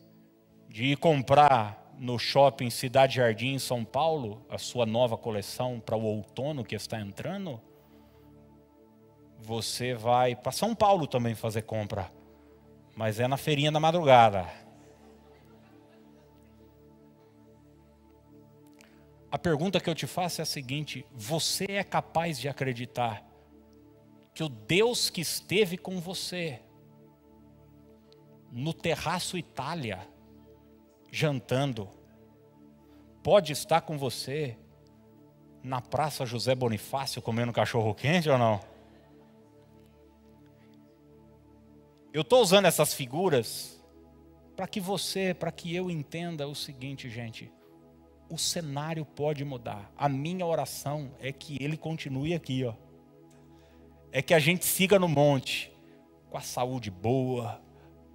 [0.69, 5.95] de ir comprar no shopping Cidade Jardim em São Paulo a sua nova coleção para
[5.95, 7.59] o outono que está entrando,
[9.39, 12.11] você vai para São Paulo também fazer compra,
[12.95, 14.47] mas é na feirinha da madrugada.
[19.29, 23.23] A pergunta que eu te faço é a seguinte: você é capaz de acreditar
[24.33, 26.61] que o Deus que esteve com você
[28.51, 30.07] no terraço Itália,
[31.11, 31.89] jantando,
[33.23, 34.57] pode estar com você
[35.63, 38.59] na Praça José Bonifácio comendo cachorro quente ou não?
[42.13, 43.83] Eu estou usando essas figuras
[44.55, 47.51] para que você, para que eu entenda o seguinte, gente
[48.29, 49.91] o cenário pode mudar.
[49.97, 52.73] A minha oração é que ele continue aqui, ó.
[54.11, 55.71] É que a gente siga no monte,
[56.29, 57.61] com a saúde boa,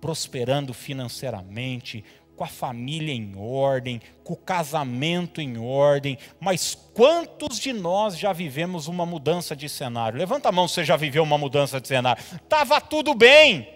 [0.01, 2.05] prosperando financeiramente,
[2.37, 6.18] com a família em ordem, com o casamento em ordem.
[6.40, 10.18] Mas quantos de nós já vivemos uma mudança de cenário?
[10.18, 12.23] Levanta a mão se você já viveu uma mudança de cenário.
[12.49, 13.68] Tava tudo bem,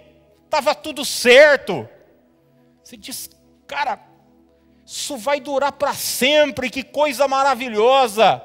[0.48, 1.88] tava tudo certo.
[2.82, 3.30] Você diz,
[3.66, 4.00] cara,
[4.84, 8.42] isso vai durar para sempre, que coisa maravilhosa.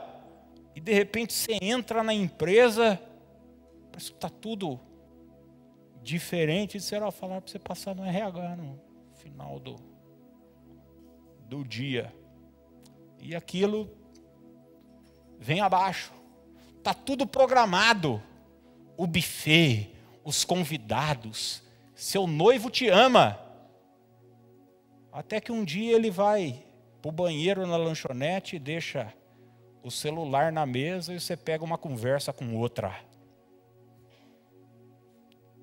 [0.76, 3.00] E de repente você entra na empresa,
[3.92, 4.80] parece que está tudo
[6.02, 6.78] diferente.
[6.78, 8.80] E será falar para você passar no RH no
[9.14, 9.91] final do,
[11.52, 12.16] do dia.
[13.20, 13.92] E aquilo
[15.38, 16.14] vem abaixo.
[16.78, 18.24] Está tudo programado.
[18.96, 21.62] O buffet, os convidados,
[21.94, 23.38] seu noivo te ama.
[25.12, 26.64] Até que um dia ele vai
[27.02, 29.14] para o banheiro na lanchonete e deixa
[29.84, 32.98] o celular na mesa e você pega uma conversa com outra.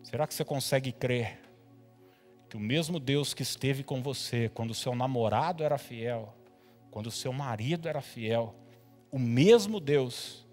[0.02, 1.47] Será que você consegue crer
[2.48, 6.34] que o mesmo Deus que esteve com você quando o seu namorado era fiel,
[6.90, 8.54] quando o seu marido era fiel,
[9.10, 10.46] o mesmo Deus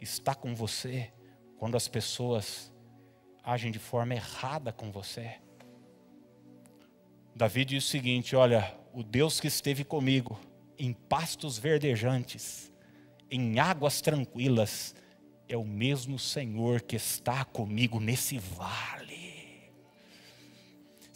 [0.00, 1.12] está com você
[1.58, 2.72] quando as pessoas
[3.44, 5.36] agem de forma errada com você?
[7.34, 10.38] Davi diz o seguinte: Olha, o Deus que esteve comigo
[10.78, 12.72] em pastos verdejantes,
[13.30, 14.94] em águas tranquilas,
[15.48, 19.25] é o mesmo Senhor que está comigo nesse vale.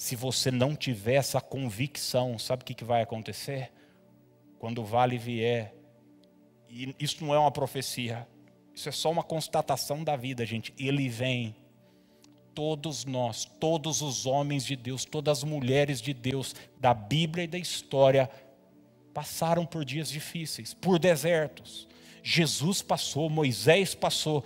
[0.00, 3.70] Se você não tiver essa convicção, sabe o que vai acontecer?
[4.58, 5.74] Quando o vale vier,
[6.70, 8.26] e isso não é uma profecia,
[8.74, 10.72] isso é só uma constatação da vida, gente.
[10.78, 11.54] Ele vem.
[12.54, 17.48] Todos nós, todos os homens de Deus, todas as mulheres de Deus, da Bíblia e
[17.48, 18.30] da história,
[19.12, 21.86] passaram por dias difíceis, por desertos.
[22.22, 24.44] Jesus passou, Moisés passou,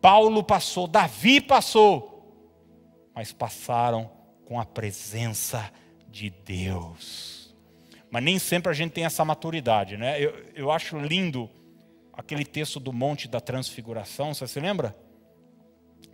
[0.00, 4.16] Paulo passou, Davi passou, mas passaram
[4.48, 5.70] com a presença
[6.08, 7.54] de Deus.
[8.10, 10.18] Mas nem sempre a gente tem essa maturidade, né?
[10.18, 11.50] Eu, eu acho lindo
[12.14, 14.96] aquele texto do Monte da Transfiguração, você se lembra?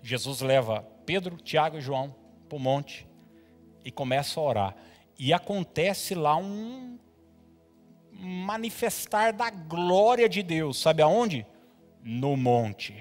[0.03, 2.13] Jesus leva Pedro, Tiago e João
[2.49, 3.07] para o monte
[3.85, 4.77] e começa a orar.
[5.17, 6.99] E acontece lá um
[8.11, 11.47] manifestar da glória de Deus, sabe aonde?
[12.03, 12.97] No monte.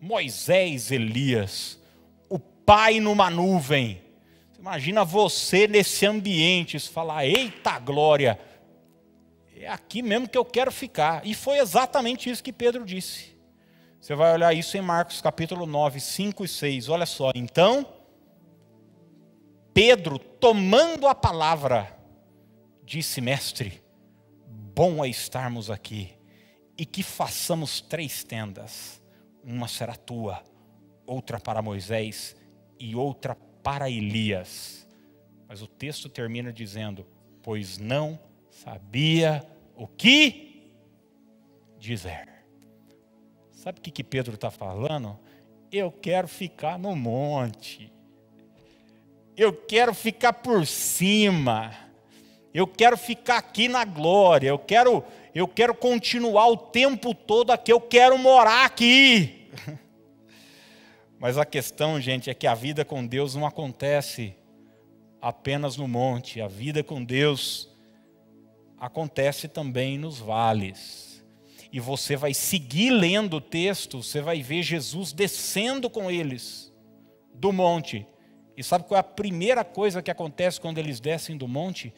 [0.00, 1.78] Moisés, Elias,
[2.30, 4.07] o Pai numa nuvem.
[4.58, 8.38] Imagina você nesse ambiente, falar: Eita glória!
[9.60, 11.26] é aqui mesmo que eu quero ficar.
[11.26, 13.36] E foi exatamente isso que Pedro disse.
[14.00, 16.88] Você vai olhar isso em Marcos capítulo 9, 5 e 6.
[16.88, 17.32] Olha só.
[17.34, 17.86] Então,
[19.74, 21.96] Pedro, tomando a palavra,
[22.84, 23.82] disse: Mestre,
[24.46, 26.16] bom é estarmos aqui
[26.76, 29.02] e que façamos três tendas:
[29.42, 30.42] uma será tua,
[31.06, 32.36] outra para Moisés
[32.78, 33.47] e outra para
[33.90, 34.86] Elias.
[35.46, 37.06] Mas o texto termina dizendo:
[37.42, 38.18] Pois não
[38.50, 39.44] sabia
[39.76, 40.72] o que
[41.78, 42.28] dizer.
[43.52, 45.18] Sabe o que Pedro está falando?
[45.70, 47.92] Eu quero ficar no monte.
[49.36, 51.74] Eu quero ficar por cima.
[52.52, 54.48] Eu quero ficar aqui na glória.
[54.48, 55.04] Eu quero,
[55.34, 57.72] eu quero continuar o tempo todo aqui.
[57.72, 59.50] Eu quero morar aqui.
[61.18, 64.34] Mas a questão, gente, é que a vida com Deus não acontece
[65.20, 66.40] apenas no monte.
[66.40, 67.68] A vida com Deus
[68.78, 71.24] acontece também nos vales.
[71.72, 76.72] E você vai seguir lendo o texto, você vai ver Jesus descendo com eles
[77.34, 78.06] do monte.
[78.56, 81.92] E sabe qual é a primeira coisa que acontece quando eles descem do monte?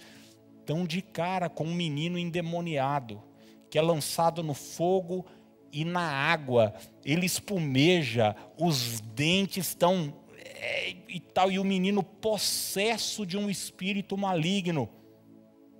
[0.58, 3.22] Estão de cara com um menino endemoniado,
[3.70, 5.24] que é lançado no fogo
[5.72, 6.74] e na água.
[7.04, 10.14] Ele espumeja, os dentes estão.
[10.36, 14.88] É, e tal, e o menino possesso de um espírito maligno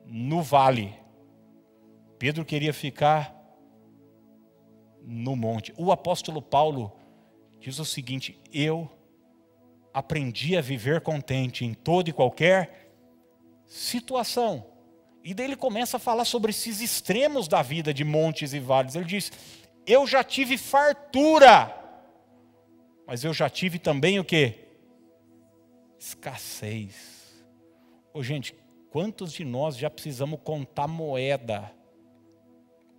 [0.06, 0.94] no vale.
[2.18, 3.34] Pedro queria ficar
[5.02, 5.72] no monte.
[5.76, 6.92] O apóstolo Paulo
[7.58, 8.90] diz o seguinte: Eu
[9.92, 12.92] aprendi a viver contente em toda e qualquer
[13.66, 14.66] situação.
[15.22, 18.94] E daí ele começa a falar sobre esses extremos da vida de montes e vales.
[18.94, 19.30] Ele diz:
[19.90, 21.74] Eu já tive fartura,
[23.06, 24.54] mas eu já tive também o que?
[25.98, 27.44] Escassez.
[28.12, 28.54] Ô, gente,
[28.90, 31.72] Quantos de nós já precisamos contar moeda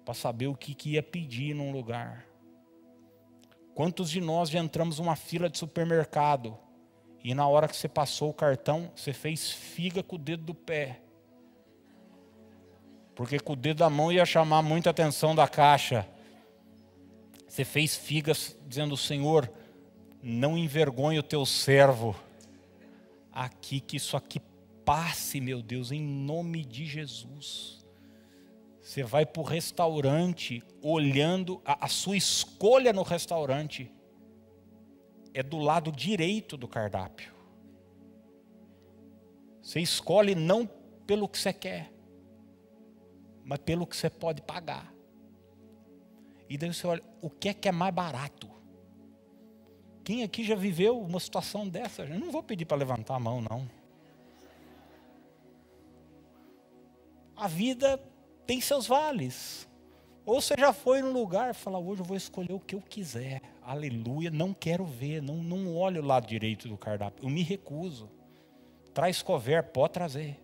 [0.06, 2.26] para saber o que, que ia pedir num lugar?
[3.76, 6.58] Quantos de nós já entramos numa fila de supermercado
[7.22, 10.56] e na hora que você passou o cartão, você fez figa com o dedo do
[10.56, 11.02] pé?
[13.14, 16.08] Porque com o dedo da mão ia chamar muita atenção da caixa.
[17.52, 19.52] Você fez figas dizendo: Senhor,
[20.24, 22.16] não envergonhe o teu servo.
[23.30, 24.40] Aqui que isso aqui
[24.86, 27.86] passe, meu Deus, em nome de Jesus.
[28.82, 33.92] Você vai para o restaurante olhando, a, a sua escolha no restaurante
[35.34, 37.34] é do lado direito do cardápio.
[39.62, 40.66] Você escolhe não
[41.06, 41.92] pelo que você quer,
[43.44, 45.01] mas pelo que você pode pagar.
[46.52, 48.50] E daí você olha, o que é que é mais barato?
[50.04, 52.04] Quem aqui já viveu uma situação dessa?
[52.04, 53.68] Eu não vou pedir para levantar a mão, não.
[57.42, 58.00] a vida
[58.46, 59.68] tem seus vales.
[60.24, 62.82] Ou você já foi num lugar e fala, hoje eu vou escolher o que eu
[62.82, 63.42] quiser.
[63.64, 67.26] Aleluia, não quero ver, não, não olho o lado direito do cardápio.
[67.26, 68.12] Eu me recuso.
[68.94, 70.40] Traz cover, pode trazer.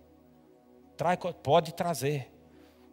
[0.97, 2.31] Traz, pode trazer.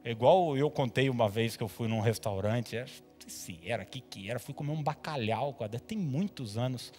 [0.05, 3.83] É igual eu contei uma vez que eu fui num restaurante, não sei se era,
[3.83, 6.93] o que, que era, fui comer um bacalhau, tem muitos anos.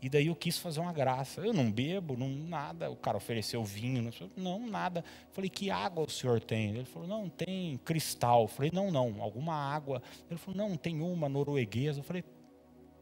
[0.00, 1.40] E daí eu quis fazer uma graça.
[1.40, 2.88] Eu não bebo, não nada.
[2.90, 5.04] O cara ofereceu vinho, não, nada.
[5.32, 6.70] Falei, que água o senhor tem?
[6.70, 8.46] Ele falou, não, tem cristal.
[8.46, 10.00] Falei, não, não, alguma água.
[10.30, 11.98] Ele falou, não, tem uma norueguesa.
[11.98, 12.24] Eu falei,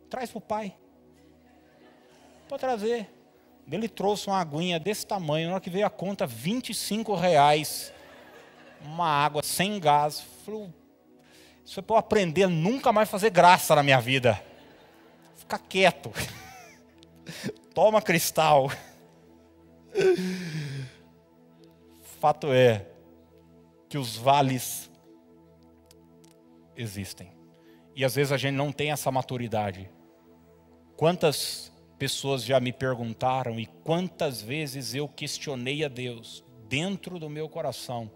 [0.08, 0.74] traz para o pai.
[2.48, 3.10] Pode trazer.
[3.70, 5.48] Ele trouxe uma aguinha desse tamanho.
[5.48, 7.92] Na hora que veio a conta, 25 reais.
[8.82, 10.24] Uma água sem gás.
[10.44, 10.68] Falei,
[11.64, 14.42] Isso é para eu aprender a nunca mais fazer graça na minha vida.
[15.36, 16.12] Fica quieto.
[17.74, 18.70] Toma cristal.
[22.20, 22.86] Fato é
[23.88, 24.90] que os vales
[26.76, 27.32] existem.
[27.94, 29.90] E às vezes a gente não tem essa maturidade.
[30.96, 37.48] Quantas pessoas já me perguntaram e quantas vezes eu questionei a Deus dentro do meu
[37.48, 38.10] coração,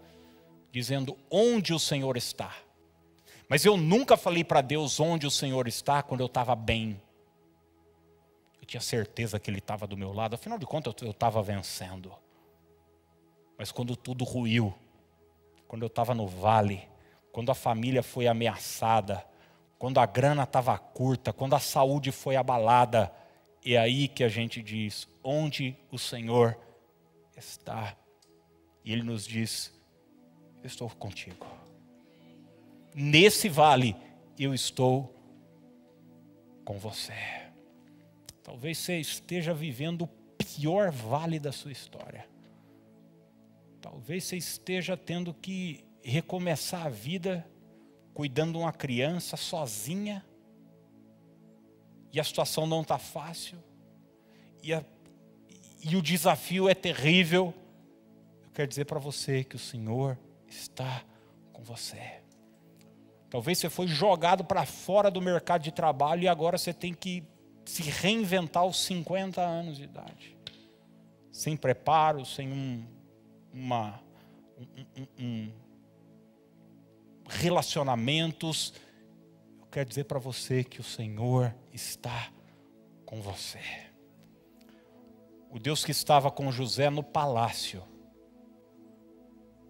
[0.71, 2.55] dizendo onde o Senhor está.
[3.49, 7.01] Mas eu nunca falei para Deus onde o Senhor está quando eu estava bem.
[8.59, 12.13] Eu tinha certeza que Ele estava do meu lado, afinal de contas eu estava vencendo.
[13.57, 14.73] Mas quando tudo ruiu,
[15.67, 16.87] quando eu estava no vale,
[17.31, 19.25] quando a família foi ameaçada,
[19.77, 23.11] quando a grana estava curta, quando a saúde foi abalada,
[23.65, 26.57] é aí que a gente diz: onde o Senhor
[27.35, 27.95] está?
[28.83, 29.73] E Ele nos diz:
[30.61, 31.45] eu estou contigo.
[32.93, 33.95] Nesse vale,
[34.37, 35.15] eu estou
[36.63, 37.13] com você.
[38.43, 42.27] Talvez você esteja vivendo o pior vale da sua história.
[43.79, 47.47] Talvez você esteja tendo que recomeçar a vida
[48.13, 50.25] cuidando uma criança sozinha,
[52.13, 53.57] e a situação não está fácil,
[54.61, 54.83] e, a,
[55.81, 57.53] e o desafio é terrível.
[58.43, 60.17] Eu quero dizer para você que o Senhor
[60.55, 61.03] está
[61.53, 62.21] com você.
[63.29, 67.23] Talvez você foi jogado para fora do mercado de trabalho e agora você tem que
[67.65, 70.37] se reinventar aos 50 anos de idade.
[71.31, 72.85] Sem preparo, sem um,
[73.53, 74.01] uma,
[74.57, 75.51] um, um, um
[77.29, 78.73] relacionamentos.
[79.61, 82.29] Eu quero dizer para você que o Senhor está
[83.05, 83.61] com você.
[85.49, 87.83] O Deus que estava com José no palácio,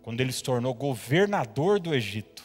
[0.01, 2.43] quando ele se tornou governador do Egito,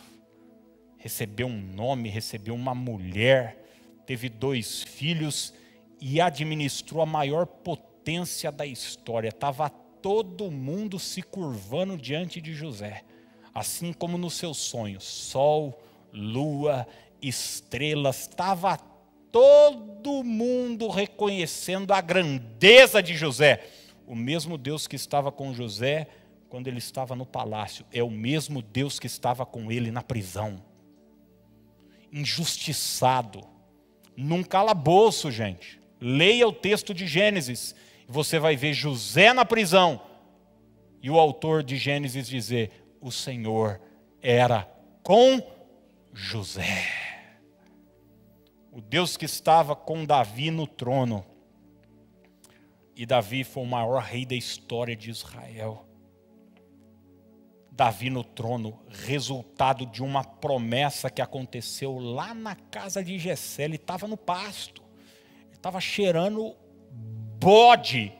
[0.99, 3.57] recebeu um nome, recebeu uma mulher,
[4.05, 5.55] teve dois filhos
[6.01, 9.29] e administrou a maior potência da história.
[9.29, 13.03] Estava todo mundo se curvando diante de José
[13.57, 15.83] assim como nos seus sonhos, sol,
[16.13, 16.87] lua,
[17.23, 18.77] estrelas, estava
[19.33, 23.67] todo mundo reconhecendo a grandeza de José.
[24.07, 26.07] O mesmo Deus que estava com José
[26.49, 30.63] quando ele estava no palácio, é o mesmo Deus que estava com ele na prisão.
[32.13, 33.43] Injustiçado,
[34.17, 35.81] num calabouço, gente.
[36.01, 37.75] Leia o texto de Gênesis,
[38.07, 40.01] você vai ver José na prisão,
[41.03, 43.81] e o autor de Gênesis dizer: o Senhor
[44.21, 44.69] era
[45.03, 45.41] com
[46.13, 46.85] José.
[48.73, 51.25] O Deus que estava com Davi no trono.
[52.95, 55.86] E Davi foi o maior rei da história de Israel.
[57.77, 63.65] Davi no trono, resultado de uma promessa que aconteceu lá na casa de Jessé.
[63.65, 64.83] Ele estava no pasto,
[65.49, 66.57] ele estava cheirando
[67.39, 68.13] bode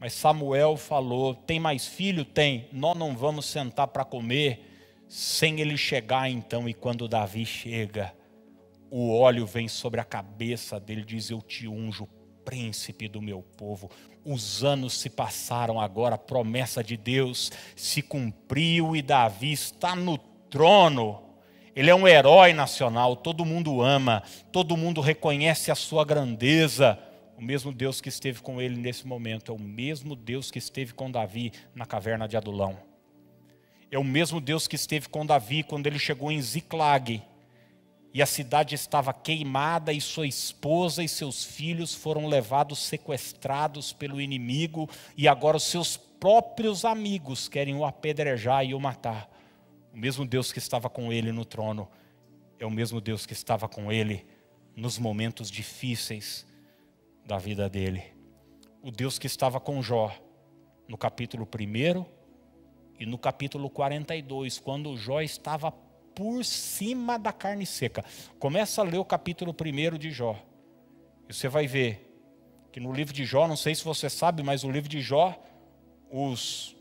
[0.00, 2.24] mas Samuel falou: Tem mais filho?
[2.24, 2.68] Tem.
[2.72, 4.64] Nós não vamos sentar para comer
[5.08, 6.68] sem ele chegar então.
[6.68, 8.14] E quando Davi chega,
[8.90, 12.08] o óleo vem sobre a cabeça dele, diz: Eu te unjo,
[12.48, 13.90] príncipe do meu povo.
[14.24, 20.16] Os anos se passaram agora, a promessa de Deus se cumpriu e Davi está no
[20.16, 21.22] trono.
[21.76, 26.98] Ele é um herói nacional, todo mundo ama, todo mundo reconhece a sua grandeza.
[27.36, 30.94] O mesmo Deus que esteve com ele nesse momento é o mesmo Deus que esteve
[30.94, 32.78] com Davi na caverna de Adulão.
[33.90, 37.22] É o mesmo Deus que esteve com Davi quando ele chegou em Ziclag
[38.12, 44.20] e a cidade estava queimada e sua esposa e seus filhos foram levados sequestrados pelo
[44.20, 49.30] inimigo e agora os seus próprios amigos querem o apedrejar e o matar.
[49.92, 51.88] O mesmo Deus que estava com ele no trono
[52.58, 54.26] é o mesmo Deus que estava com ele
[54.74, 56.46] nos momentos difíceis
[57.26, 58.02] da vida dele.
[58.82, 60.12] O Deus que estava com Jó
[60.88, 62.06] no capítulo 1
[62.98, 65.72] e no capítulo 42, quando Jó estava
[66.18, 68.04] por cima da carne seca.
[68.40, 70.36] Começa a ler o capítulo 1 de Jó.
[71.28, 72.12] E você vai ver
[72.72, 75.40] que no livro de Jó, não sei se você sabe, mas o livro de Jó,
[76.10, 76.74] os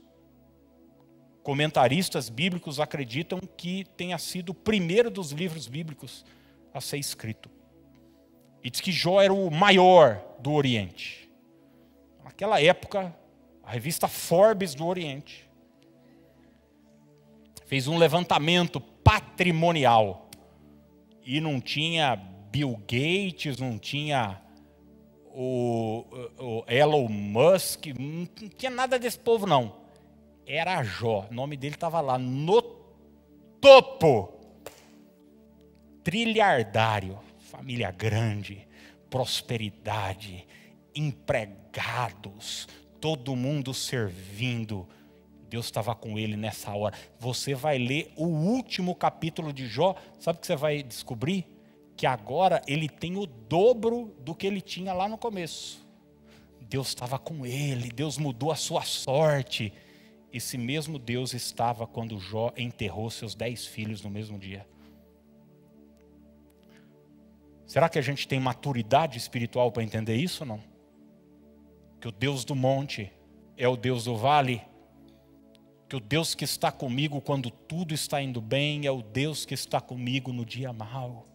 [1.43, 6.25] comentaristas bíblicos acreditam que tenha sido o primeiro dos livros bíblicos
[6.73, 7.47] a ser escrito.
[8.63, 11.29] E diz que Jó era o maior do Oriente.
[12.23, 13.15] Naquela época,
[13.61, 15.47] a revista Forbes do Oriente
[17.67, 20.29] fez um levantamento patrimonial.
[21.25, 22.17] E não tinha
[22.51, 24.41] Bill Gates, não tinha
[25.27, 26.05] o,
[26.37, 29.77] o Elon Musk, não tinha nada desse povo, não.
[30.45, 32.61] Era Jó, o nome dele estava lá no
[33.61, 34.33] topo
[36.03, 38.67] trilhardário, família grande,
[39.09, 40.45] prosperidade,
[40.93, 42.67] empregados,
[42.99, 44.87] todo mundo servindo.
[45.49, 46.95] Deus estava com ele nessa hora.
[47.19, 51.47] Você vai ler o último capítulo de Jó, sabe o que você vai descobrir?
[51.95, 55.87] Que agora ele tem o dobro do que ele tinha lá no começo.
[56.69, 59.73] Deus estava com ele, Deus mudou a sua sorte.
[60.31, 64.67] Esse mesmo Deus estava quando Jó enterrou seus dez filhos no mesmo dia.
[67.65, 70.63] Será que a gente tem maturidade espiritual para entender isso ou não?
[71.99, 73.11] Que o Deus do monte
[73.57, 74.61] é o Deus do vale,
[75.87, 79.53] que o Deus que está comigo quando tudo está indo bem é o Deus que
[79.53, 81.25] está comigo no dia mau.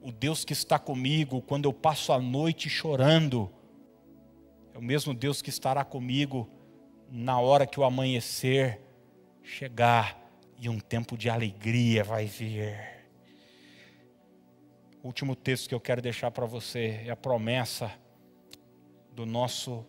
[0.00, 3.52] O Deus que está comigo quando eu passo a noite chorando
[4.74, 6.48] é o mesmo Deus que estará comigo
[7.10, 8.80] na hora que o amanhecer
[9.42, 10.18] chegar
[10.58, 12.74] e um tempo de alegria vai vir.
[15.02, 17.92] O último texto que eu quero deixar para você é a promessa
[19.12, 19.84] do nosso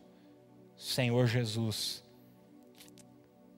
[0.76, 2.04] Senhor Jesus,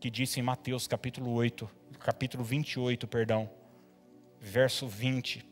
[0.05, 1.67] que disse em Mateus capítulo 8,
[1.99, 3.49] capítulo 28, perdão,
[4.39, 5.43] verso 20.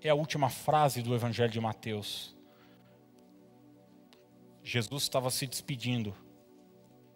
[0.00, 2.36] É a última frase do Evangelho de Mateus.
[4.60, 6.12] Jesus estava se despedindo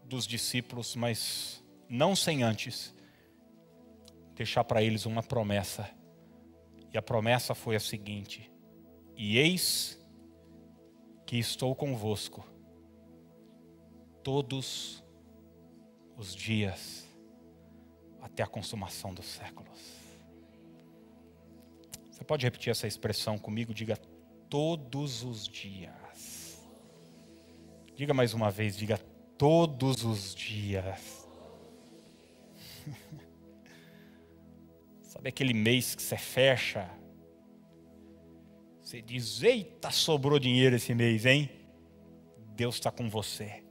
[0.04, 2.94] dos discípulos, mas não sem antes
[4.36, 5.90] deixar para eles uma promessa.
[6.92, 8.48] E a promessa foi a seguinte:
[9.16, 9.98] E eis
[11.26, 12.46] que estou convosco
[14.22, 15.02] todos
[16.18, 17.06] os dias
[18.20, 19.78] até a consumação dos séculos.
[22.10, 23.72] Você pode repetir essa expressão comigo?
[23.72, 23.96] Diga
[24.50, 26.60] todos os dias.
[27.94, 28.98] Diga mais uma vez, diga
[29.38, 31.28] todos os dias.
[35.02, 36.90] Sabe aquele mês que você fecha?
[38.80, 41.48] Você diz: Eita, sobrou dinheiro esse mês, hein?
[42.56, 43.67] Deus está com você.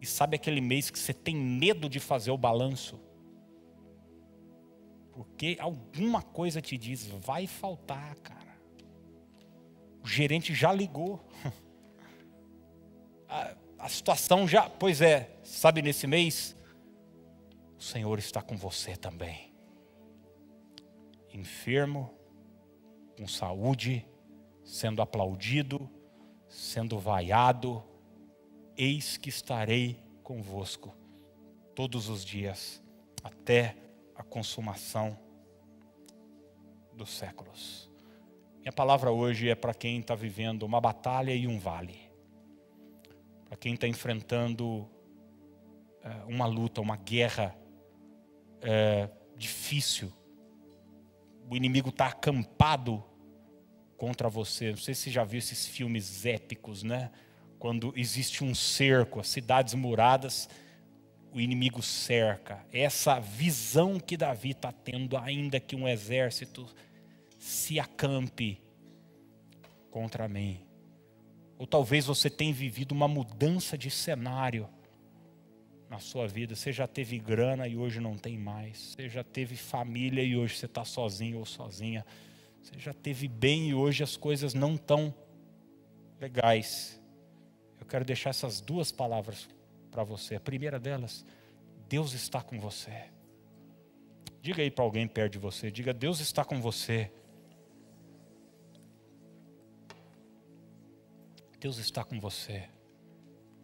[0.00, 3.00] E sabe aquele mês que você tem medo de fazer o balanço?
[5.12, 8.56] Porque alguma coisa te diz, vai faltar, cara.
[10.02, 11.24] O gerente já ligou.
[13.28, 16.56] A, a situação já, pois é, sabe nesse mês,
[17.76, 19.52] o Senhor está com você também.
[21.34, 22.14] Enfermo,
[23.18, 24.06] com saúde,
[24.62, 25.90] sendo aplaudido,
[26.48, 27.82] sendo vaiado,
[28.76, 30.94] eis que estarei convosco
[31.74, 32.82] todos os dias,
[33.22, 33.76] até
[34.14, 35.18] a consumação
[36.92, 37.90] dos séculos.
[38.60, 41.98] Minha palavra hoje é para quem está vivendo uma batalha e um vale,
[43.44, 44.88] para quem está enfrentando
[46.02, 47.56] é, uma luta, uma guerra
[48.60, 50.12] é, difícil.
[51.48, 53.04] O inimigo está acampado
[53.96, 54.70] contra você.
[54.70, 57.10] Não sei se já viu esses filmes épicos, né?
[57.58, 60.48] Quando existe um cerco, as cidades muradas,
[61.32, 62.64] o inimigo cerca.
[62.72, 66.66] Essa visão que Davi está tendo, ainda que um exército
[67.38, 68.60] se acampe
[69.90, 70.60] contra mim.
[71.58, 74.68] Ou talvez você tenha vivido uma mudança de cenário
[75.88, 76.54] na sua vida.
[76.54, 78.94] Você já teve grana e hoje não tem mais.
[78.94, 82.04] Você já teve família e hoje você está sozinho ou sozinha.
[82.60, 85.14] Você já teve bem e hoje as coisas não estão
[86.20, 86.95] legais.
[87.86, 89.48] Eu quero deixar essas duas palavras
[89.92, 90.34] para você.
[90.34, 91.24] A primeira delas,
[91.88, 93.04] Deus está com você.
[94.42, 97.12] Diga aí para alguém perto de você, diga: Deus está com você.
[101.60, 102.68] Deus está com você.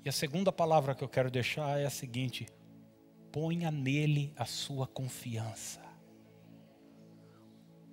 [0.05, 2.47] E a segunda palavra que eu quero deixar é a seguinte:
[3.33, 5.83] ponha nele a sua confiança.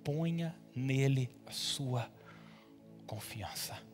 [0.04, 2.08] Ponha nele a sua
[3.04, 3.89] confiança.